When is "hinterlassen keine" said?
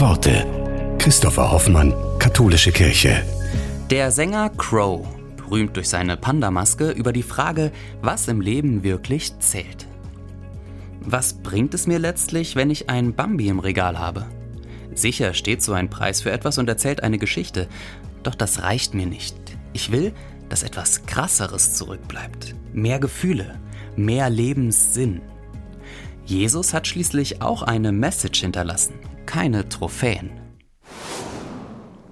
28.40-29.68